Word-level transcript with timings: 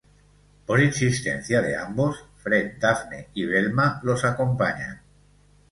Por 0.65 0.81
insistencia 0.81 1.61
de 1.61 1.77
ambos, 1.77 2.17
Fred, 2.37 2.79
Daphne 2.79 3.27
y 3.35 3.45
Velma 3.45 3.99
los 4.03 4.25
acompañan. 4.25 4.99